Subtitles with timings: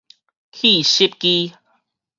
[0.51, 1.53] 去濕機